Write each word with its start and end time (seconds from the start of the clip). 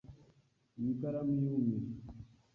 Iyi 0.79 0.93
karamu 0.99 1.35
yumye. 1.43 1.79